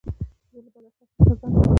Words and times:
زه 0.51 0.55
له 0.61 0.61
بداخلاقۍ 0.63 0.95
څخه 1.27 1.33
ځان 1.39 1.49
ساتم. 1.53 1.67